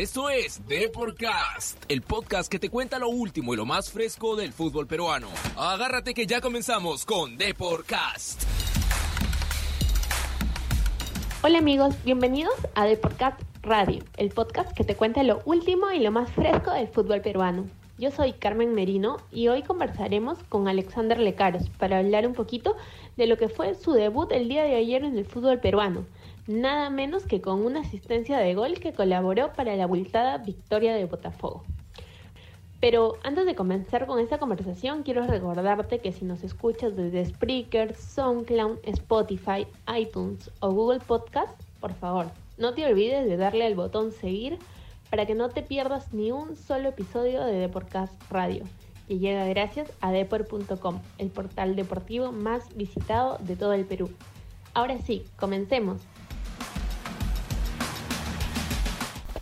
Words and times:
Esto 0.00 0.30
es 0.30 0.66
Deporcast, 0.66 1.84
el 1.88 2.00
podcast 2.00 2.50
que 2.50 2.58
te 2.58 2.70
cuenta 2.70 2.98
lo 2.98 3.10
último 3.10 3.52
y 3.52 3.58
lo 3.58 3.66
más 3.66 3.92
fresco 3.92 4.34
del 4.34 4.54
fútbol 4.54 4.86
peruano. 4.86 5.28
Agárrate 5.58 6.14
que 6.14 6.26
ya 6.26 6.40
comenzamos 6.40 7.04
con 7.04 7.36
Deporcast. 7.36 8.44
Hola 11.42 11.58
amigos, 11.58 11.94
bienvenidos 12.02 12.54
a 12.74 12.86
Deporcast 12.86 13.42
Radio, 13.60 14.02
el 14.16 14.30
podcast 14.30 14.72
que 14.72 14.84
te 14.84 14.96
cuenta 14.96 15.22
lo 15.22 15.42
último 15.44 15.90
y 15.90 15.98
lo 15.98 16.10
más 16.10 16.32
fresco 16.32 16.72
del 16.72 16.88
fútbol 16.88 17.20
peruano. 17.20 17.66
Yo 17.98 18.10
soy 18.10 18.32
Carmen 18.32 18.74
Merino 18.74 19.18
y 19.30 19.48
hoy 19.48 19.62
conversaremos 19.62 20.38
con 20.48 20.66
Alexander 20.66 21.18
Lecaros 21.18 21.68
para 21.78 21.98
hablar 21.98 22.26
un 22.26 22.32
poquito 22.32 22.74
de 23.18 23.26
lo 23.26 23.36
que 23.36 23.50
fue 23.50 23.74
su 23.74 23.92
debut 23.92 24.32
el 24.32 24.48
día 24.48 24.64
de 24.64 24.76
ayer 24.76 25.04
en 25.04 25.18
el 25.18 25.26
fútbol 25.26 25.60
peruano 25.60 26.06
nada 26.50 26.90
menos 26.90 27.24
que 27.24 27.40
con 27.40 27.64
una 27.64 27.80
asistencia 27.80 28.38
de 28.38 28.54
gol 28.54 28.80
que 28.80 28.92
colaboró 28.92 29.52
para 29.52 29.76
la 29.76 29.84
abultada 29.84 30.38
victoria 30.38 30.94
de 30.94 31.04
Botafogo. 31.04 31.62
Pero 32.80 33.16
antes 33.22 33.46
de 33.46 33.54
comenzar 33.54 34.06
con 34.06 34.18
esta 34.18 34.38
conversación, 34.38 35.02
quiero 35.02 35.26
recordarte 35.26 35.98
que 35.98 36.12
si 36.12 36.24
nos 36.24 36.42
escuchas 36.42 36.96
desde 36.96 37.26
Spreaker, 37.26 37.94
SoundCloud, 37.94 38.78
Spotify, 38.84 39.66
iTunes 39.96 40.50
o 40.60 40.72
Google 40.72 41.00
Podcast, 41.00 41.60
por 41.78 41.92
favor, 41.94 42.26
no 42.56 42.74
te 42.74 42.84
olvides 42.86 43.26
de 43.26 43.36
darle 43.36 43.66
al 43.66 43.74
botón 43.74 44.12
seguir 44.12 44.58
para 45.10 45.26
que 45.26 45.34
no 45.34 45.50
te 45.50 45.62
pierdas 45.62 46.12
ni 46.14 46.32
un 46.32 46.56
solo 46.56 46.88
episodio 46.88 47.44
de 47.44 47.52
Deporcast 47.52 48.14
Radio, 48.30 48.64
que 49.06 49.18
llega 49.18 49.44
gracias 49.44 49.92
a 50.00 50.10
depor.com, 50.10 51.00
el 51.18 51.28
portal 51.28 51.76
deportivo 51.76 52.32
más 52.32 52.74
visitado 52.76 53.36
de 53.40 53.56
todo 53.56 53.74
el 53.74 53.84
Perú. 53.84 54.10
Ahora 54.72 54.98
sí, 54.98 55.24
comencemos. 55.36 56.00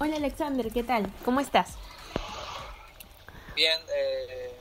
Hola 0.00 0.14
Alexander, 0.14 0.70
¿qué 0.72 0.84
tal? 0.84 1.12
¿Cómo 1.24 1.40
estás? 1.40 1.74
Bien, 3.56 3.80
eh, 3.92 4.54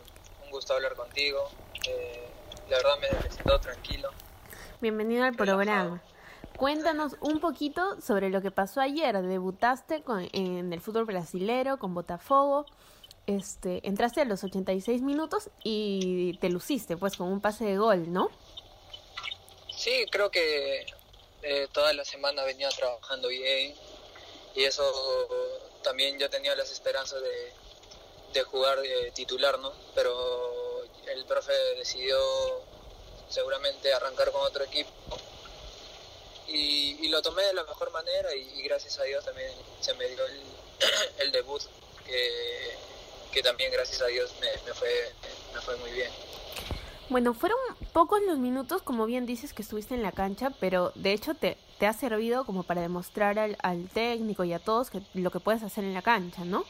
un 0.43 0.49
gusto 0.49 0.73
hablar 0.73 0.95
contigo. 0.95 1.47
Eh, 1.87 2.27
la 2.67 2.77
verdad 2.77 2.97
me 2.99 3.07
he 3.07 3.31
sentado 3.31 3.59
tranquilo. 3.59 4.09
Bienvenido 4.81 5.25
al 5.25 5.35
programa. 5.35 6.01
Cuéntanos 6.57 7.17
un 7.21 7.39
poquito 7.39 8.01
sobre 8.01 8.31
lo 8.31 8.41
que 8.41 8.49
pasó 8.49 8.81
ayer. 8.81 9.15
Debutaste 9.21 10.01
con, 10.01 10.27
en 10.33 10.73
el 10.73 10.81
fútbol 10.81 11.05
brasilero 11.05 11.77
con 11.77 11.93
Botafogo. 11.93 12.65
Este, 13.27 13.87
entraste 13.87 14.21
a 14.21 14.25
los 14.25 14.43
86 14.43 15.03
minutos 15.03 15.51
y 15.63 16.35
te 16.39 16.49
luciste, 16.49 16.97
pues, 16.97 17.15
con 17.15 17.31
un 17.31 17.41
pase 17.41 17.63
de 17.63 17.77
gol, 17.77 18.11
¿no? 18.11 18.31
Sí, 19.69 20.07
creo 20.09 20.31
que 20.31 20.87
eh, 21.43 21.67
toda 21.71 21.93
la 21.93 22.05
semana 22.05 22.43
venía 22.43 22.69
trabajando 22.69 23.27
bien 23.27 23.75
y 24.57 24.65
eso 24.65 24.83
también 25.83 26.17
yo 26.17 26.29
tenía 26.29 26.55
las 26.55 26.71
esperanzas 26.71 27.21
de, 27.21 27.53
de 28.33 28.43
jugar 28.43 28.79
titular, 29.13 29.59
¿no? 29.59 29.71
Pero 29.93 30.83
el 31.05 31.25
profe 31.25 31.53
decidió 31.77 32.17
seguramente 33.29 33.93
arrancar 33.93 34.31
con 34.31 34.41
otro 34.41 34.63
equipo 34.63 34.91
y, 36.47 37.07
lo 37.09 37.21
tomé 37.21 37.43
de 37.43 37.53
la 37.53 37.63
mejor 37.63 37.91
manera 37.91 38.33
y, 38.35 38.63
gracias 38.63 38.99
a 38.99 39.03
Dios 39.03 39.23
también 39.23 39.51
se 39.79 39.93
me 39.93 40.07
dio 40.07 40.25
el, 41.19 41.31
debut 41.31 41.61
que, 42.05 42.77
que, 43.31 43.43
también 43.43 43.71
gracias 43.71 44.01
a 44.01 44.07
Dios 44.07 44.31
me, 44.41 44.73
fue, 44.73 45.13
me 45.53 45.61
fue 45.61 45.75
muy 45.77 45.91
bien. 45.91 46.11
Bueno, 47.09 47.33
fueron 47.33 47.57
pocos 47.93 48.21
los 48.23 48.37
minutos, 48.37 48.81
como 48.81 49.05
bien 49.05 49.25
dices, 49.25 49.53
que 49.53 49.61
estuviste 49.61 49.95
en 49.95 50.03
la 50.03 50.11
cancha, 50.11 50.49
pero 50.59 50.91
de 50.95 51.13
hecho 51.13 51.35
te, 51.35 51.57
te 51.79 51.87
ha 51.87 51.93
servido 51.93 52.45
como 52.45 52.63
para 52.63 52.81
demostrar 52.81 53.39
al, 53.39 53.57
al 53.63 53.87
técnico 53.89 54.43
y 54.43 54.51
a 54.51 54.59
todos 54.59 54.89
que, 54.89 54.99
lo 55.13 55.31
que 55.31 55.39
puedes 55.39 55.63
hacer 55.63 55.85
en 55.85 55.93
la 55.93 56.01
cancha, 56.01 56.43
¿no? 56.43 56.65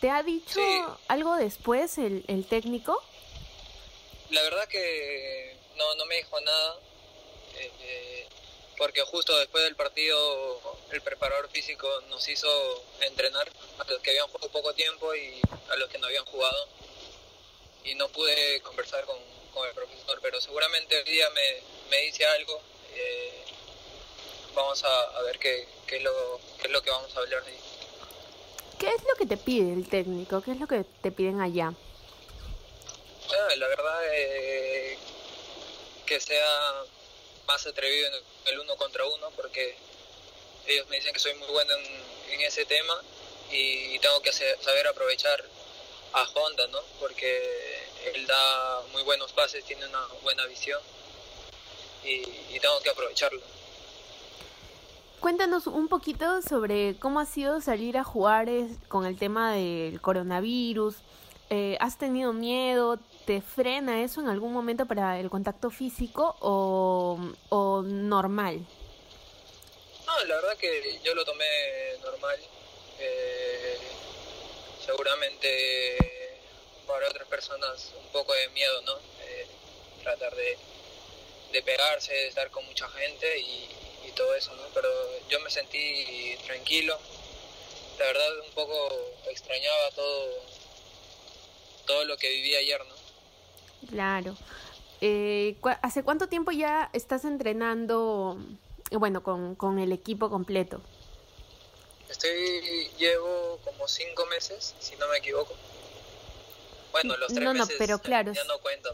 ¿Te 0.00 0.10
ha 0.10 0.24
dicho 0.24 0.60
algo 1.06 1.36
después 1.36 1.96
el, 1.98 2.24
el, 2.26 2.44
técnico? 2.44 3.00
La 4.30 4.42
verdad 4.42 4.66
que 4.66 5.56
no, 5.76 5.94
no 5.94 6.06
me 6.06 6.16
dijo 6.16 6.40
nada, 6.40 6.76
eh, 7.54 7.70
eh, 7.82 8.28
porque 8.78 9.02
justo 9.02 9.36
después 9.38 9.62
del 9.62 9.76
partido 9.76 10.60
el 10.90 11.00
preparador 11.02 11.48
físico 11.50 11.88
nos 12.08 12.28
hizo 12.28 12.48
entrenar 13.00 13.48
a 13.78 13.84
los 13.88 14.00
que 14.00 14.10
habían 14.10 14.26
jugado 14.26 14.50
poco 14.50 14.74
tiempo 14.74 15.14
y 15.14 15.40
a 15.70 15.76
los 15.76 15.88
que 15.88 15.98
no 15.98 16.08
habían 16.08 16.24
jugado, 16.24 16.66
y 17.84 17.94
no 17.94 18.08
pude 18.08 18.60
conversar 18.62 19.04
con, 19.04 19.16
con 19.52 19.66
el 19.66 19.74
profesor, 19.74 20.18
pero 20.22 20.40
seguramente 20.40 20.98
el 20.98 21.04
día 21.04 21.28
me, 21.30 21.62
me 21.90 21.98
dice 22.02 22.24
algo. 22.26 22.60
Eh, 22.94 23.44
vamos 24.54 24.82
a, 24.84 25.22
ver 25.22 25.38
qué, 25.38 25.66
qué, 25.86 25.96
es 25.96 26.02
lo, 26.02 26.40
qué 26.60 26.66
es 26.66 26.72
lo 26.72 26.82
que 26.82 26.90
vamos 26.90 27.14
a 27.16 27.20
hablar 27.20 27.42
ahí. 27.46 27.58
¿Qué 28.78 28.88
es 28.88 29.02
lo 29.04 29.14
que 29.14 29.26
te 29.26 29.36
pide 29.36 29.72
el 29.72 29.88
técnico? 29.88 30.42
¿Qué 30.42 30.52
es 30.52 30.60
lo 30.60 30.66
que 30.66 30.84
te 30.84 31.12
piden 31.12 31.40
allá? 31.40 31.72
Ah, 33.28 33.56
la 33.56 33.68
verdad 33.68 34.00
eh, 34.12 34.98
que 36.04 36.20
sea 36.20 36.84
más 37.46 37.66
atrevido 37.66 38.08
en 38.08 38.52
el 38.52 38.60
uno 38.60 38.76
contra 38.76 39.06
uno 39.06 39.30
porque 39.36 39.76
ellos 40.66 40.86
me 40.88 40.96
dicen 40.96 41.12
que 41.12 41.18
soy 41.18 41.34
muy 41.34 41.48
bueno 41.48 41.74
en, 41.74 42.32
en 42.32 42.40
ese 42.42 42.64
tema 42.64 43.00
y 43.50 43.98
tengo 43.98 44.20
que 44.22 44.32
saber 44.32 44.86
aprovechar 44.86 45.44
a 46.12 46.22
Honda, 46.34 46.66
¿no? 46.68 46.78
Porque 47.00 47.40
él 48.14 48.26
da 48.26 48.82
muy 48.92 49.02
buenos 49.02 49.32
pases, 49.32 49.64
tiene 49.64 49.86
una 49.86 50.06
buena 50.22 50.46
visión 50.46 50.80
y, 52.04 52.22
tengo 52.58 52.80
que 52.82 52.90
aprovecharlo. 52.90 53.40
Cuéntanos 55.20 55.66
un 55.66 55.88
poquito 55.88 56.42
sobre 56.42 56.96
cómo 56.98 57.20
ha 57.20 57.26
sido 57.26 57.60
salir 57.60 57.96
a 57.96 58.04
jugar 58.04 58.48
con 58.88 59.06
el 59.06 59.18
tema 59.18 59.52
del 59.52 60.00
coronavirus. 60.00 60.96
Eh, 61.50 61.76
¿Has 61.80 61.98
tenido 61.98 62.32
miedo? 62.32 62.98
¿Te 63.24 63.40
frena 63.40 64.02
eso 64.02 64.20
en 64.20 64.28
algún 64.28 64.52
momento 64.52 64.86
para 64.86 65.20
el 65.20 65.30
contacto 65.30 65.70
físico 65.70 66.36
o, 66.40 67.18
o 67.50 67.82
normal? 67.82 68.66
No, 70.06 70.24
la 70.24 70.34
verdad 70.36 70.56
que 70.56 71.00
yo 71.04 71.14
lo 71.14 71.24
tomé 71.24 71.44
normal. 72.02 72.36
Eh, 72.98 73.78
seguramente 74.84 75.96
para 76.86 77.08
otras 77.08 77.26
personas 77.28 77.92
un 77.98 78.12
poco 78.12 78.32
de 78.34 78.48
miedo, 78.50 78.82
¿no? 78.82 78.92
Eh, 79.20 79.46
tratar 80.02 80.34
de, 80.34 80.58
de, 81.52 81.62
pegarse, 81.62 82.12
de 82.12 82.28
estar 82.28 82.50
con 82.50 82.64
mucha 82.66 82.88
gente 82.88 83.38
y, 83.38 83.68
todo 84.14 84.34
eso, 84.34 84.54
¿no? 84.56 84.64
Pero 84.74 84.90
yo 85.30 85.40
me 85.40 85.48
sentí 85.48 86.36
tranquilo. 86.44 86.98
La 87.98 88.04
verdad 88.04 88.40
un 88.46 88.52
poco 88.52 88.74
extrañaba 89.30 89.90
todo, 89.94 90.28
todo 91.86 92.04
lo 92.04 92.18
que 92.18 92.28
viví 92.28 92.54
ayer, 92.54 92.78
¿no? 92.84 93.88
Claro. 93.88 94.36
Eh, 95.00 95.56
¿Hace 95.80 96.02
cuánto 96.02 96.28
tiempo 96.28 96.50
ya 96.50 96.90
estás 96.92 97.24
entrenando, 97.24 98.36
bueno, 98.90 99.22
con, 99.22 99.54
con 99.54 99.78
el 99.78 99.92
equipo 99.92 100.28
completo? 100.28 100.82
Estoy, 102.12 102.90
llevo 102.98 103.58
como 103.64 103.88
cinco 103.88 104.26
meses, 104.26 104.74
si 104.78 104.94
no 104.96 105.08
me 105.08 105.18
equivoco. 105.18 105.56
Bueno, 106.92 107.16
los 107.16 107.32
tres 107.32 107.42
no, 107.42 107.54
no, 107.54 107.66
pero 107.78 107.98
claro, 107.98 108.32
ya 108.32 108.44
no 108.44 108.58
cuentan, 108.58 108.92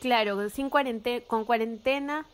Claro, 0.00 0.48
sin 0.48 0.70
cuarentena, 0.70 1.24
con 1.26 1.44
cuarentena, 1.44 2.26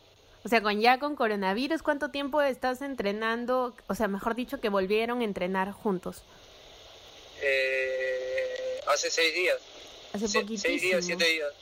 o 0.44 0.48
sea, 0.48 0.62
con 0.62 0.80
ya 0.80 1.00
con 1.00 1.16
coronavirus, 1.16 1.82
¿cuánto 1.82 2.10
tiempo 2.10 2.40
estás 2.42 2.80
entrenando? 2.80 3.74
O 3.88 3.94
sea, 3.94 4.06
mejor 4.06 4.36
dicho, 4.36 4.60
que 4.60 4.68
volvieron 4.68 5.20
a 5.20 5.24
entrenar 5.24 5.72
juntos. 5.72 6.22
Eh, 7.42 8.80
hace 8.86 9.10
seis 9.10 9.34
días. 9.34 9.58
Hace 10.12 10.40
poquito. 10.40 10.62
Seis 10.62 10.80
días, 10.80 11.04
siete 11.04 11.24
días. 11.24 11.52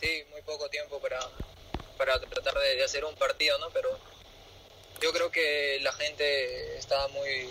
Sí, 0.00 0.24
muy 0.30 0.40
poco 0.42 0.70
tiempo 0.70 0.98
para, 0.98 1.20
para 1.98 2.18
tratar 2.20 2.54
de, 2.54 2.82
hacer 2.82 3.04
un 3.04 3.14
partido, 3.16 3.58
¿no? 3.58 3.68
Pero 3.70 3.90
yo 5.02 5.12
creo 5.12 5.30
que 5.30 5.78
la 5.82 5.92
gente 5.92 6.78
estaba 6.78 7.08
muy, 7.08 7.50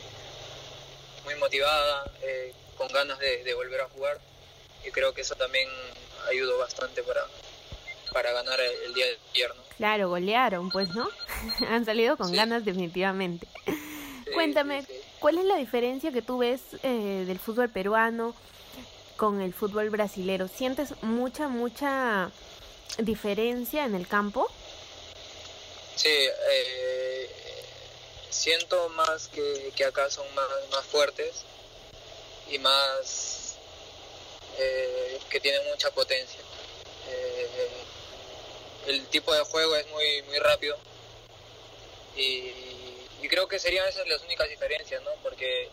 muy 1.23 1.35
motivada, 1.35 2.12
eh, 2.21 2.53
con 2.77 2.88
ganas 2.89 3.19
de 3.19 3.53
volver 3.53 3.81
a 3.81 3.89
jugar 3.89 4.19
y 4.85 4.91
creo 4.91 5.13
que 5.13 5.21
eso 5.21 5.35
también 5.35 5.68
ayudó 6.29 6.57
bastante 6.57 7.03
para, 7.03 7.21
para 8.12 8.31
ganar 8.31 8.59
el, 8.59 8.94
día 8.94 9.06
de 9.06 9.18
ayer, 9.33 9.53
Claro, 9.77 10.09
golearon, 10.09 10.69
pues, 10.69 10.89
¿no? 10.89 11.09
Han 11.68 11.85
salido 11.85 12.18
con 12.18 12.31
ganas 12.33 12.65
definitivamente. 12.65 13.47
Cuéntame, 14.33 14.85
¿cuál 15.19 15.39
es 15.39 15.45
la 15.45 15.57
diferencia 15.57 16.12
que 16.12 16.21
tú 16.21 16.38
ves 16.38 16.62
eh, 16.83 17.25
del 17.27 17.39
fútbol 17.39 17.69
peruano 17.69 18.33
con 19.17 19.41
el 19.41 19.53
fútbol 19.53 19.89
brasilero? 19.89 20.47
¿Sientes 20.47 20.94
mucha, 21.01 21.47
mucha 21.47 22.31
diferencia 22.97 23.85
en 23.85 23.95
el 23.95 24.07
campo? 24.07 24.50
Sí, 25.95 26.09
eh, 26.09 27.29
siento 28.31 28.89
más 28.89 29.27
que, 29.27 29.71
que 29.75 29.85
acá 29.85 30.09
son 30.09 30.25
más, 30.33 30.47
más 30.71 30.85
fuertes 30.85 31.43
y 32.49 32.57
más 32.59 33.57
eh, 34.57 35.19
que 35.29 35.39
tiene 35.39 35.59
mucha 35.69 35.91
potencia. 35.91 36.39
Eh, 37.07 37.69
el 38.87 39.05
tipo 39.07 39.33
de 39.33 39.41
juego 39.41 39.75
es 39.75 39.87
muy, 39.87 40.21
muy 40.23 40.39
rápido 40.39 40.77
y, 42.15 42.53
creo 43.29 43.47
que 43.47 43.59
serían 43.59 43.87
esas 43.87 44.05
las 44.09 44.21
únicas 44.23 44.49
diferencias, 44.49 45.01
¿no? 45.03 45.11
Porque 45.23 45.69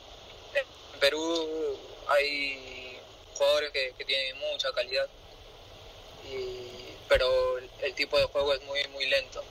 en 0.54 1.00
Perú 1.00 1.76
hay 2.06 3.00
jugadores 3.34 3.72
que, 3.72 3.94
que 3.98 4.04
tienen 4.04 4.38
mucha 4.38 4.70
calidad, 4.72 5.08
y, 6.30 6.94
pero 7.08 7.58
el 7.58 7.94
tipo 7.94 8.16
de 8.16 8.26
juego 8.26 8.54
es 8.54 8.62
muy, 8.62 8.86
muy 8.88 9.06
lento. 9.06 9.42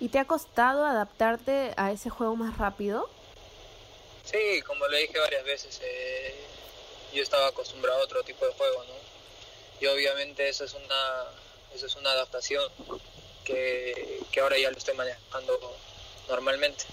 ¿Y 0.00 0.08
te 0.08 0.18
ha 0.18 0.24
costado 0.24 0.86
adaptarte 0.86 1.74
a 1.76 1.92
ese 1.92 2.08
juego 2.08 2.34
más 2.34 2.56
rápido? 2.56 3.08
Sí, 4.24 4.62
como 4.66 4.88
le 4.88 5.00
dije 5.00 5.18
varias 5.18 5.44
veces, 5.44 5.80
eh, 5.84 6.34
yo 7.12 7.22
estaba 7.22 7.48
acostumbrado 7.48 8.00
a 8.00 8.04
otro 8.04 8.22
tipo 8.22 8.46
de 8.46 8.52
juego, 8.52 8.82
¿no? 8.84 8.94
Y 9.80 9.86
obviamente 9.86 10.48
eso 10.48 10.64
es 10.64 10.74
una, 10.74 11.24
eso 11.74 11.86
es 11.86 11.96
una 11.96 12.12
adaptación 12.12 12.62
que, 13.44 14.22
que 14.32 14.40
ahora 14.40 14.58
ya 14.58 14.70
lo 14.70 14.78
estoy 14.78 14.94
manejando 14.94 15.58
normalmente. 16.28 16.84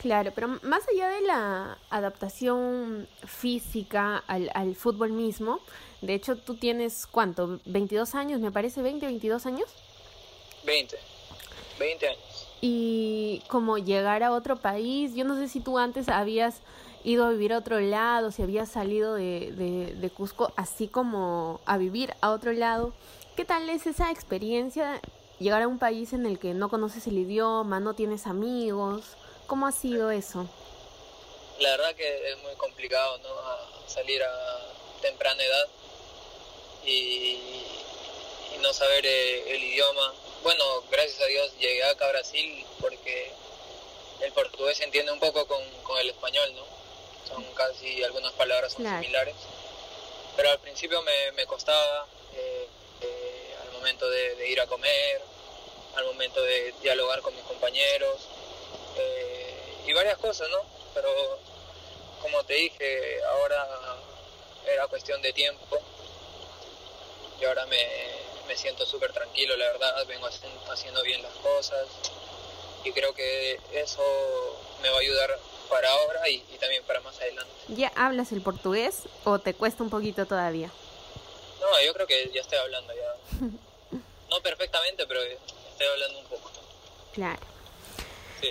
Claro, 0.00 0.30
pero 0.34 0.48
más 0.62 0.86
allá 0.88 1.08
de 1.08 1.22
la 1.22 1.78
adaptación 1.90 3.08
física 3.26 4.22
al, 4.26 4.50
al 4.54 4.76
fútbol 4.76 5.12
mismo, 5.12 5.60
de 6.02 6.14
hecho 6.14 6.36
tú 6.36 6.56
tienes, 6.56 7.06
¿cuánto? 7.06 7.58
¿22 7.64 8.14
años, 8.14 8.40
me 8.40 8.52
parece? 8.52 8.80
¿20, 8.80 9.00
22 9.00 9.46
años? 9.46 9.68
20, 10.64 10.98
20 11.78 12.08
años. 12.08 12.48
Y 12.60 13.42
como 13.48 13.78
llegar 13.78 14.22
a 14.22 14.32
otro 14.32 14.56
país, 14.56 15.14
yo 15.14 15.24
no 15.24 15.36
sé 15.36 15.48
si 15.48 15.60
tú 15.60 15.78
antes 15.78 16.08
habías 16.08 16.60
ido 17.04 17.24
a 17.24 17.30
vivir 17.30 17.52
a 17.52 17.58
otro 17.58 17.80
lado, 17.80 18.32
si 18.32 18.42
habías 18.42 18.68
salido 18.68 19.14
de, 19.14 19.52
de, 19.52 19.94
de 19.94 20.10
Cusco 20.10 20.52
así 20.56 20.88
como 20.88 21.60
a 21.64 21.78
vivir 21.78 22.14
a 22.20 22.30
otro 22.30 22.52
lado. 22.52 22.92
¿Qué 23.36 23.44
tal 23.44 23.68
es 23.70 23.86
esa 23.86 24.10
experiencia? 24.10 25.00
Llegar 25.38 25.62
a 25.62 25.68
un 25.68 25.78
país 25.78 26.12
en 26.12 26.26
el 26.26 26.40
que 26.40 26.54
no 26.54 26.68
conoces 26.68 27.06
el 27.06 27.16
idioma, 27.16 27.78
no 27.78 27.94
tienes 27.94 28.26
amigos. 28.26 29.16
¿Cómo 29.46 29.66
ha 29.66 29.72
sido 29.72 30.10
eso? 30.10 30.48
La 31.60 31.70
verdad 31.70 31.94
que 31.94 32.30
es 32.30 32.42
muy 32.42 32.54
complicado, 32.56 33.18
¿no? 33.18 33.28
A 33.28 33.88
salir 33.88 34.22
a 34.22 34.28
temprana 35.00 35.42
edad 35.42 35.68
y, 36.84 37.38
y 38.54 38.58
no 38.60 38.72
saber 38.72 39.06
eh, 39.06 39.54
el 39.54 39.62
idioma. 39.62 40.12
Bueno, 40.42 40.82
gracias 40.90 41.20
a 41.20 41.26
Dios 41.26 41.52
llegué 41.58 41.82
acá 41.84 42.06
a 42.06 42.10
Brasil 42.12 42.64
porque 42.80 43.32
el 44.20 44.32
portugués 44.32 44.76
se 44.78 44.84
entiende 44.84 45.12
un 45.12 45.20
poco 45.20 45.46
con, 45.46 45.62
con 45.82 45.98
el 45.98 46.10
español, 46.10 46.54
¿no? 46.54 46.64
Son 47.26 47.44
casi 47.54 48.02
algunas 48.04 48.32
palabras 48.32 48.72
son 48.72 48.82
Claro. 48.82 49.00
similares. 49.02 49.34
Pero 50.36 50.50
al 50.50 50.58
principio 50.60 51.02
me, 51.02 51.32
me 51.32 51.46
costaba 51.46 52.06
eh, 52.34 52.68
eh, 53.02 53.54
al 53.62 53.72
momento 53.72 54.08
de, 54.08 54.36
de 54.36 54.48
ir 54.48 54.60
a 54.60 54.66
comer, 54.66 55.20
al 55.96 56.04
momento 56.06 56.40
de 56.42 56.72
dialogar 56.80 57.20
con 57.22 57.34
mis 57.34 57.44
compañeros 57.44 58.16
eh, 58.96 59.82
y 59.86 59.92
varias 59.92 60.18
cosas, 60.18 60.48
¿no? 60.50 60.62
Pero 60.94 61.38
como 62.22 62.44
te 62.44 62.54
dije, 62.54 63.22
ahora 63.24 63.96
era 64.66 64.86
cuestión 64.88 65.20
de 65.22 65.32
tiempo 65.32 65.78
y 67.40 67.44
ahora 67.44 67.66
me, 67.66 67.86
me 68.48 68.56
siento 68.56 68.84
súper 68.86 69.12
tranquilo, 69.12 69.56
la 69.56 69.66
verdad, 69.66 70.06
vengo 70.08 70.26
haci- 70.26 70.70
haciendo 70.72 71.02
bien 71.02 71.22
las 71.22 71.32
cosas 71.34 71.86
y 72.84 72.92
creo 72.92 73.14
que 73.14 73.60
eso 73.72 74.02
me 74.82 74.88
va 74.90 74.96
a 74.96 75.00
ayudar 75.00 75.38
para 75.70 75.90
ahora 75.90 76.28
y, 76.28 76.36
y 76.52 76.58
también 76.58 76.82
para 76.84 77.00
más 77.00 77.16
adelante. 77.20 77.52
¿Ya 77.68 77.92
hablas 77.94 78.32
el 78.32 78.40
portugués 78.40 79.02
o 79.24 79.38
te 79.38 79.54
cuesta 79.54 79.82
un 79.82 79.90
poquito 79.90 80.26
todavía? 80.26 80.70
No, 81.60 81.66
yo 81.84 81.92
creo 81.92 82.06
que 82.06 82.30
ya 82.34 82.40
estoy 82.40 82.58
hablando 82.58 82.92
ya. 82.94 83.46
No 84.30 84.42
perfectamente, 84.42 85.06
pero 85.06 85.20
estoy 85.22 85.86
hablando 85.86 86.18
un 86.18 86.24
poco. 86.26 86.50
Claro. 87.14 87.40
Sí. 88.42 88.50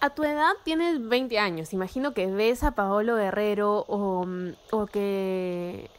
A 0.00 0.14
tu 0.14 0.24
edad 0.24 0.52
tienes 0.64 1.06
20 1.06 1.38
años. 1.38 1.74
Imagino 1.74 2.14
que 2.14 2.26
ves 2.28 2.62
a 2.62 2.70
Paolo 2.70 3.16
Guerrero 3.16 3.84
o, 3.88 4.24
mm, 4.24 4.54
o 4.70 4.86
que, 4.86 5.90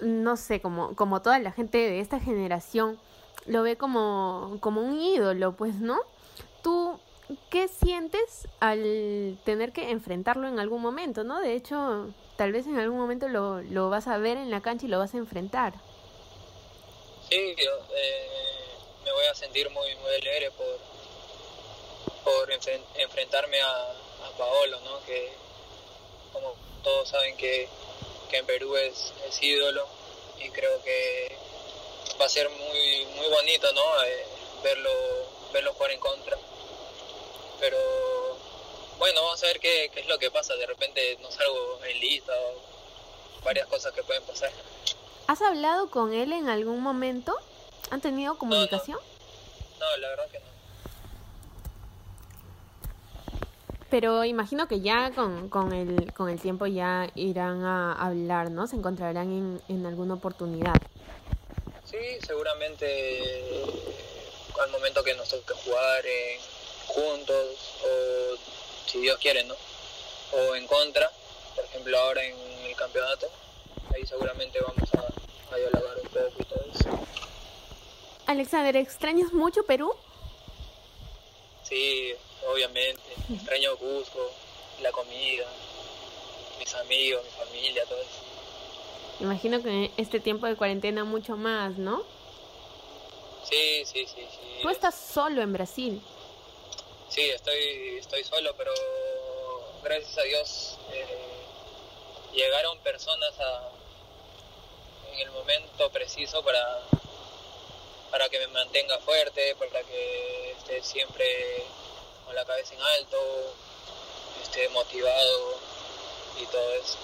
no 0.00 0.36
sé, 0.36 0.60
como, 0.60 0.94
como 0.96 1.22
toda 1.22 1.38
la 1.38 1.52
gente 1.52 1.78
de 1.78 2.00
esta 2.00 2.20
generación 2.20 2.98
lo 3.46 3.62
ve 3.62 3.76
como, 3.76 4.58
como 4.60 4.82
un 4.82 5.00
ídolo, 5.00 5.52
pues, 5.52 5.76
¿no? 5.76 5.98
¿Tú 6.62 6.98
qué 7.50 7.68
sientes 7.68 8.48
al 8.60 9.38
tener 9.44 9.72
que 9.72 9.90
enfrentarlo 9.90 10.48
en 10.48 10.58
algún 10.58 10.82
momento, 10.82 11.24
¿no? 11.24 11.40
De 11.40 11.54
hecho, 11.54 12.08
tal 12.36 12.52
vez 12.52 12.66
en 12.66 12.78
algún 12.78 12.98
momento 12.98 13.28
lo, 13.28 13.62
lo 13.62 13.90
vas 13.90 14.06
a 14.08 14.18
ver 14.18 14.36
en 14.36 14.50
la 14.50 14.60
cancha 14.60 14.86
y 14.86 14.88
lo 14.88 14.98
vas 14.98 15.14
a 15.14 15.18
enfrentar. 15.18 15.74
Sí, 17.28 17.54
yo, 17.56 17.70
eh, 17.96 18.28
me 19.04 19.12
voy 19.12 19.26
a 19.30 19.34
sentir 19.34 19.68
muy, 19.70 19.94
muy 19.96 20.14
alegre 20.20 20.50
por, 20.52 20.78
por 22.24 22.50
enfren- 22.50 22.84
enfrentarme 22.98 23.60
a 23.60 23.94
Paolo, 24.38 24.78
¿no? 24.84 25.04
Que 25.06 25.32
como 26.32 26.54
todos 26.82 27.08
saben 27.08 27.36
que, 27.36 27.68
que 28.28 28.38
en 28.38 28.46
Perú 28.46 28.76
es, 28.76 29.12
es 29.26 29.42
ídolo 29.42 29.86
y 30.38 30.48
creo 30.50 30.82
que 30.82 31.36
va 32.20 32.26
a 32.26 32.28
ser 32.28 32.48
muy, 32.50 33.06
muy 33.16 33.28
bonito, 33.28 33.72
¿no? 33.72 34.04
Eh, 34.04 34.26
verlo, 34.62 34.90
verlo 35.52 35.72
jugar 35.74 35.92
en 35.92 36.00
contra. 36.00 36.36
Pero 37.60 37.78
bueno, 38.98 39.22
vamos 39.22 39.42
a 39.42 39.46
ver 39.46 39.60
qué, 39.60 39.90
qué 39.92 40.00
es 40.00 40.06
lo 40.06 40.18
que 40.18 40.30
pasa. 40.30 40.54
De 40.54 40.66
repente 40.66 41.18
no 41.20 41.30
salgo 41.30 41.80
en 41.84 42.00
lista 42.00 42.32
o 42.32 43.44
varias 43.44 43.66
cosas 43.68 43.92
que 43.92 44.02
pueden 44.02 44.22
pasar. 44.24 44.50
¿Has 45.26 45.42
hablado 45.42 45.90
con 45.90 46.12
él 46.12 46.32
en 46.32 46.48
algún 46.48 46.80
momento? 46.80 47.36
¿Han 47.90 48.00
tenido 48.00 48.38
comunicación? 48.38 48.98
No, 49.78 49.96
la 49.98 50.08
verdad 50.08 50.30
que 50.30 50.40
no. 50.40 50.57
Pero 53.90 54.24
imagino 54.24 54.68
que 54.68 54.80
ya 54.80 55.12
con, 55.12 55.48
con, 55.48 55.72
el, 55.72 56.12
con 56.12 56.28
el 56.28 56.38
tiempo 56.40 56.66
ya 56.66 57.08
irán 57.14 57.64
a 57.64 57.92
hablar, 57.94 58.50
¿no? 58.50 58.66
Se 58.66 58.76
encontrarán 58.76 59.30
en, 59.32 59.62
en 59.68 59.86
alguna 59.86 60.14
oportunidad. 60.14 60.74
Sí, 61.84 61.96
seguramente 62.26 62.84
eh, 62.86 63.64
al 64.62 64.70
momento 64.70 65.02
que 65.02 65.14
nos 65.14 65.28
toque 65.30 65.54
jugar 65.64 66.04
eh, 66.04 66.38
juntos 66.86 67.78
o 67.82 68.36
si 68.86 69.00
Dios 69.00 69.18
quiere, 69.18 69.44
¿no? 69.44 69.54
O 70.32 70.54
en 70.54 70.66
contra, 70.66 71.10
por 71.54 71.64
ejemplo 71.64 71.98
ahora 71.98 72.22
en 72.22 72.36
el 72.66 72.76
campeonato, 72.76 73.26
ahí 73.94 74.06
seguramente 74.06 74.58
vamos 74.60 74.90
a, 74.94 75.54
a 75.54 75.56
dialogar 75.56 75.96
un 76.02 76.08
poco 76.08 76.34
y 76.38 76.44
todo 76.44 76.64
eso. 76.74 76.90
Alexander, 78.26 78.76
¿extrañas 78.76 79.32
mucho 79.32 79.62
Perú? 79.62 79.94
Sí, 81.62 82.12
obviamente, 82.48 83.02
extraño 83.32 83.76
Cusco, 83.76 84.30
la 84.80 84.90
comida, 84.92 85.46
mis 86.58 86.74
amigos, 86.74 87.22
mi 87.24 87.44
familia, 87.44 87.84
todo 87.84 88.00
eso. 88.00 88.28
Imagino 89.20 89.62
que 89.62 89.90
este 89.96 90.20
tiempo 90.20 90.46
de 90.46 90.56
cuarentena 90.56 91.04
mucho 91.04 91.36
más, 91.36 91.76
¿no? 91.76 92.04
Sí, 93.44 93.84
sí, 93.84 94.06
sí, 94.06 94.26
sí. 94.30 94.58
Tú 94.62 94.68
estás 94.68 94.94
solo 94.94 95.42
en 95.42 95.52
Brasil. 95.52 96.02
Sí, 97.08 97.22
estoy, 97.22 97.98
estoy 97.98 98.22
solo, 98.24 98.54
pero 98.56 98.72
gracias 99.82 100.18
a 100.18 100.22
Dios 100.22 100.78
eh, 100.92 101.04
llegaron 102.34 102.78
personas 102.80 103.38
a, 103.40 103.70
en 105.12 105.20
el 105.20 105.30
momento 105.32 105.90
preciso 105.90 106.42
para, 106.44 106.80
para 108.10 108.28
que 108.28 108.38
me 108.38 108.48
mantenga 108.48 108.98
fuerte, 108.98 109.54
para 109.56 109.82
que 109.82 110.52
esté 110.52 110.82
siempre 110.82 111.26
con 112.28 112.36
la 112.36 112.44
cabeza 112.44 112.74
en 112.74 112.80
alto, 112.82 113.16
esté 114.42 114.68
motivado 114.68 115.58
y 116.40 116.44
todo 116.46 116.72
eso. 116.74 116.98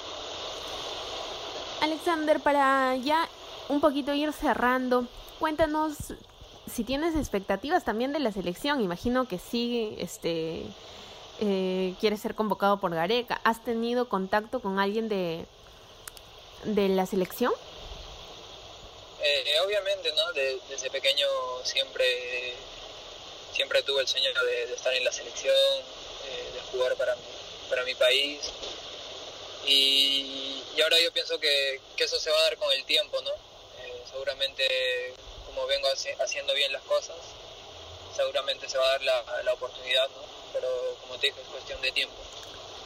Alexander, 1.80 2.40
para 2.40 2.94
ya 2.96 3.26
un 3.70 3.80
poquito 3.80 4.12
ir 4.12 4.32
cerrando, 4.34 5.06
cuéntanos 5.40 5.94
si 6.70 6.84
tienes 6.84 7.16
expectativas 7.16 7.84
también 7.84 8.12
de 8.12 8.18
la 8.20 8.32
selección. 8.32 8.82
Imagino 8.82 9.26
que 9.26 9.38
sí, 9.38 9.96
este, 9.98 10.66
eh, 11.40 11.94
quieres 12.00 12.20
ser 12.20 12.34
convocado 12.34 12.78
por 12.78 12.94
Gareca. 12.94 13.40
¿Has 13.44 13.64
tenido 13.64 14.08
contacto 14.10 14.60
con 14.60 14.78
alguien 14.78 15.08
de, 15.08 15.46
de 16.64 16.88
la 16.90 17.06
selección? 17.06 17.52
Eh, 19.22 19.54
obviamente, 19.66 20.12
¿no? 20.14 20.32
De- 20.34 20.60
desde 20.68 20.90
pequeño 20.90 21.26
siempre, 21.62 22.04
siempre 23.54 23.82
tuve 23.82 24.00
el 24.02 24.08
sueño 24.08 24.30
de, 24.44 24.66
de 24.66 24.74
estar 24.74 24.92
en 24.94 25.04
la 25.04 25.12
selección, 25.12 25.54
eh, 26.26 26.50
de 26.54 26.60
jugar 26.72 26.94
para 26.96 27.14
mi, 27.16 27.22
para 27.70 27.84
mi 27.84 27.94
país. 27.94 28.40
Y, 29.66 30.62
y 30.76 30.80
ahora 30.82 30.98
yo 31.00 31.10
pienso 31.12 31.38
que, 31.38 31.80
que 31.96 32.04
eso 32.04 32.18
se 32.18 32.30
va 32.30 32.38
a 32.38 32.42
dar 32.42 32.56
con 32.58 32.70
el 32.72 32.84
tiempo, 32.84 33.20
¿no? 33.22 33.30
Eh, 33.30 34.02
seguramente, 34.10 35.14
como 35.46 35.66
vengo 35.66 35.88
haci- 35.88 36.14
haciendo 36.20 36.52
bien 36.54 36.72
las 36.72 36.82
cosas, 36.82 37.16
seguramente 38.14 38.68
se 38.68 38.76
va 38.76 38.84
a 38.86 38.90
dar 38.90 39.02
la, 39.02 39.42
la 39.44 39.52
oportunidad, 39.54 40.08
¿no? 40.10 40.22
Pero 40.52 40.68
como 41.00 41.18
te 41.18 41.28
dije, 41.28 41.40
es 41.40 41.48
cuestión 41.48 41.80
de 41.80 41.92
tiempo. 41.92 42.14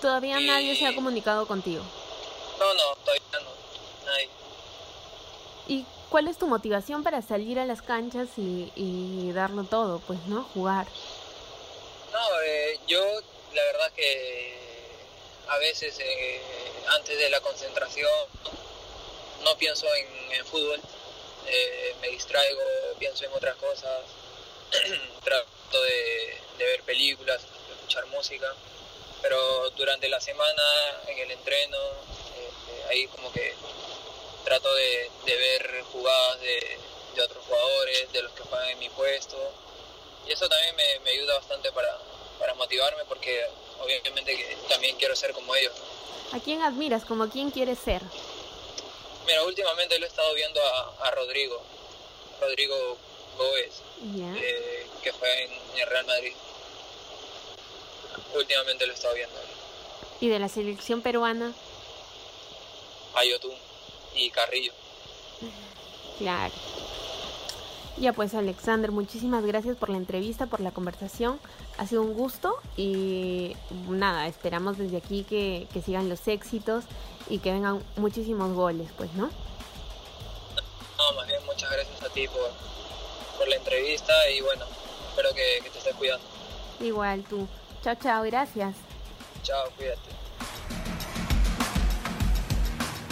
Todavía 0.00 0.38
nadie 0.40 0.76
se 0.76 0.86
ha 0.86 0.94
comunicado 0.94 1.46
contigo. 1.46 1.82
No, 2.58 2.74
no, 2.74 2.94
todavía 3.04 3.22
no, 3.32 3.50
nadie. 4.06 4.28
¿Y 5.66 5.84
cuál 6.10 6.28
es 6.28 6.38
tu 6.38 6.46
motivación 6.46 7.02
para 7.04 7.22
salir 7.22 7.58
a 7.58 7.64
las 7.64 7.82
canchas 7.82 8.28
y, 8.36 8.72
y 8.76 9.32
darlo 9.32 9.64
todo? 9.64 10.00
Pues, 10.00 10.18
¿no? 10.26 10.44
Jugar. 10.54 10.86
No, 12.12 12.40
eh, 12.42 12.80
yo 12.86 13.00
la 13.52 13.64
verdad 13.64 13.92
que 13.94 14.58
a 15.48 15.58
veces 15.58 15.98
eh, 16.00 16.40
antes 16.88 17.18
de 17.18 17.30
la 17.30 17.40
concentración 17.40 18.10
no 19.44 19.56
pienso 19.58 19.86
en, 19.94 20.44
fútbol, 20.46 20.80
eh, 21.46 21.94
me 22.00 22.08
distraigo, 22.08 22.60
pienso 22.98 23.24
en 23.24 23.32
otras 23.32 23.56
cosas, 23.56 24.00
trato 25.24 25.82
de, 25.82 26.38
ver 26.58 26.82
películas, 26.82 27.42
escuchar 27.70 28.06
música, 28.06 28.52
pero 29.22 29.70
durante 29.70 30.08
la 30.08 30.20
semana 30.20 30.62
en 31.06 31.18
el 31.18 31.30
entreno, 31.30 31.78
ahí 32.88 33.06
como 33.08 33.30
que 33.32 33.54
trato 34.48 34.74
de, 34.74 35.10
ver 35.26 35.82
jugadas 35.92 36.40
de, 36.40 36.78
otros 37.22 37.44
jugadores, 37.44 38.12
de 38.12 38.22
los 38.22 38.32
que 38.32 38.42
juegan 38.44 38.68
en 38.70 38.78
mi 38.78 38.88
puesto. 38.90 39.36
Y 40.26 40.32
eso 40.32 40.48
también 40.48 40.74
me, 41.04 41.10
ayuda 41.10 41.34
bastante 41.34 41.70
para, 41.72 41.98
motivarme 42.54 43.04
porque 43.04 43.44
obviamente 43.80 44.36
que 44.36 44.56
también 44.68 44.96
quiero 44.96 45.14
ser 45.14 45.32
como 45.32 45.54
ellos. 45.54 45.74
¿A 46.32 46.40
quién 46.40 46.62
admiras? 46.62 47.04
¿Como 47.04 47.24
a 47.24 47.30
quién 47.30 47.50
quieres 47.50 47.78
ser? 47.78 48.02
Mira, 49.26 49.44
últimamente 49.44 49.98
lo 49.98 50.06
he 50.06 50.08
estado 50.08 50.32
viendo 50.34 50.60
a, 50.64 51.10
Rodrigo, 51.10 51.62
Rodrigo 52.40 52.96
Gómez, 53.36 53.82
eh, 54.40 54.86
que 55.02 55.12
fue 55.12 55.44
en, 55.44 55.52
el 55.76 55.86
Real 55.88 56.06
Madrid. 56.06 56.32
Últimamente 58.34 58.86
lo 58.86 58.92
he 58.92 58.96
estado 58.96 59.14
viendo. 59.14 59.36
¿Y 60.20 60.28
de 60.28 60.38
la 60.38 60.48
selección 60.48 61.02
peruana? 61.02 61.52
Ayotun 63.14 63.67
y 64.18 64.30
Carrillo. 64.30 64.72
Claro. 66.18 66.52
Ya 67.96 68.12
pues 68.12 68.34
Alexander, 68.34 68.92
muchísimas 68.92 69.44
gracias 69.44 69.76
por 69.76 69.88
la 69.88 69.96
entrevista, 69.96 70.46
por 70.46 70.60
la 70.60 70.70
conversación. 70.70 71.40
Ha 71.78 71.86
sido 71.86 72.02
un 72.02 72.14
gusto 72.14 72.56
y 72.76 73.56
nada, 73.88 74.28
esperamos 74.28 74.78
desde 74.78 74.98
aquí 74.98 75.24
que, 75.24 75.66
sigan 75.84 76.08
los 76.08 76.26
éxitos 76.28 76.84
y 77.28 77.38
que 77.38 77.52
vengan 77.52 77.82
muchísimos 77.96 78.54
goles, 78.54 78.88
pues, 78.96 79.12
¿no? 79.14 79.30
No, 80.96 81.12
más 81.16 81.26
bien 81.26 81.44
muchas 81.44 81.70
gracias 81.70 82.02
a 82.02 82.08
ti 82.10 82.28
por, 82.28 82.50
por 83.36 83.48
la 83.48 83.56
entrevista 83.56 84.12
y 84.30 84.40
bueno, 84.42 84.64
espero 85.10 85.30
que, 85.34 85.64
que 85.64 85.70
te 85.70 85.78
estés 85.78 85.94
cuidando. 85.96 86.24
Igual 86.80 87.24
tú. 87.24 87.48
Chao, 87.82 87.96
chao, 87.96 88.22
gracias. 88.22 88.76
Chao, 89.42 89.70
cuídate. 89.76 90.17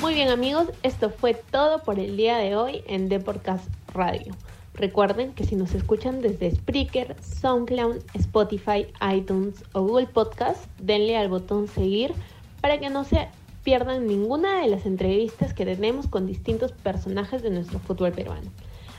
Muy 0.06 0.14
bien 0.14 0.28
amigos, 0.28 0.68
esto 0.84 1.10
fue 1.10 1.34
todo 1.34 1.80
por 1.80 1.98
el 1.98 2.16
día 2.16 2.38
de 2.38 2.54
hoy 2.54 2.84
en 2.86 3.08
Deporcast 3.08 3.68
Radio. 3.92 4.36
Recuerden 4.74 5.32
que 5.32 5.42
si 5.42 5.56
nos 5.56 5.74
escuchan 5.74 6.20
desde 6.20 6.54
Spreaker, 6.54 7.16
SoundCloud, 7.20 7.96
Spotify, 8.14 8.86
iTunes 9.12 9.64
o 9.72 9.82
Google 9.82 10.06
Podcast, 10.06 10.64
denle 10.78 11.16
al 11.16 11.28
botón 11.28 11.66
seguir 11.66 12.14
para 12.60 12.78
que 12.78 12.88
no 12.88 13.02
se 13.02 13.26
pierdan 13.64 14.06
ninguna 14.06 14.60
de 14.60 14.68
las 14.68 14.86
entrevistas 14.86 15.52
que 15.52 15.64
tenemos 15.64 16.06
con 16.06 16.24
distintos 16.24 16.70
personajes 16.70 17.42
de 17.42 17.50
nuestro 17.50 17.80
fútbol 17.80 18.12
peruano. 18.12 18.48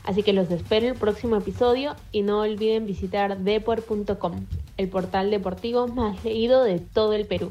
Así 0.04 0.22
que 0.22 0.34
los 0.34 0.50
espero 0.50 0.88
el 0.88 0.94
próximo 0.94 1.36
episodio 1.36 1.96
y 2.12 2.20
no 2.20 2.40
olviden 2.40 2.84
visitar 2.84 3.38
depor.com, 3.38 4.44
el 4.76 4.88
portal 4.90 5.30
deportivo 5.30 5.88
más 5.88 6.22
leído 6.22 6.64
de 6.64 6.80
todo 6.80 7.14
el 7.14 7.26
Perú. 7.26 7.50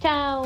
¡Chao! 0.00 0.44